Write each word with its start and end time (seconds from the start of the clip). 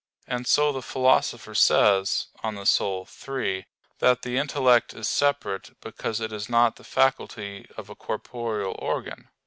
And 0.25 0.47
so 0.47 0.71
the 0.71 0.81
Philosopher 0.81 1.53
says 1.53 2.29
(De 2.41 2.47
Anima 2.47 2.65
iii) 3.29 3.67
that 3.99 4.23
the 4.23 4.35
intellect 4.37 4.95
is 4.95 5.07
separate, 5.07 5.79
because 5.79 6.19
it 6.19 6.33
is 6.33 6.49
not 6.49 6.77
the 6.77 6.83
faculty 6.83 7.67
of 7.77 7.87
a 7.87 7.95
corporeal 7.95 8.75
organ. 8.79 9.29